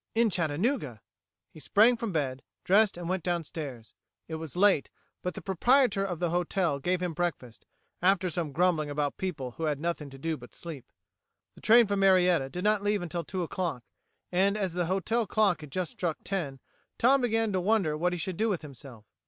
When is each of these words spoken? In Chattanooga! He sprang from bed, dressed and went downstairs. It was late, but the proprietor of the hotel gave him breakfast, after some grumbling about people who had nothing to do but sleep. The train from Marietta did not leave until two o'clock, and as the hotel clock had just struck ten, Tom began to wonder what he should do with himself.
In 0.15 0.31
Chattanooga! 0.31 0.99
He 1.51 1.59
sprang 1.59 1.95
from 1.95 2.11
bed, 2.11 2.41
dressed 2.63 2.97
and 2.97 3.07
went 3.07 3.21
downstairs. 3.21 3.93
It 4.27 4.37
was 4.37 4.55
late, 4.55 4.89
but 5.21 5.35
the 5.35 5.43
proprietor 5.43 6.03
of 6.03 6.17
the 6.17 6.31
hotel 6.31 6.79
gave 6.79 7.01
him 7.03 7.13
breakfast, 7.13 7.67
after 8.01 8.27
some 8.27 8.51
grumbling 8.51 8.89
about 8.89 9.17
people 9.17 9.51
who 9.51 9.65
had 9.65 9.79
nothing 9.79 10.09
to 10.09 10.17
do 10.17 10.37
but 10.37 10.55
sleep. 10.55 10.91
The 11.53 11.61
train 11.61 11.85
from 11.85 11.99
Marietta 11.99 12.49
did 12.49 12.63
not 12.63 12.81
leave 12.81 13.03
until 13.03 13.23
two 13.23 13.43
o'clock, 13.43 13.83
and 14.31 14.57
as 14.57 14.73
the 14.73 14.87
hotel 14.87 15.27
clock 15.27 15.61
had 15.61 15.71
just 15.71 15.91
struck 15.91 16.17
ten, 16.23 16.59
Tom 16.97 17.21
began 17.21 17.53
to 17.53 17.61
wonder 17.61 17.95
what 17.95 18.11
he 18.11 18.17
should 18.17 18.37
do 18.37 18.49
with 18.49 18.63
himself. 18.63 19.05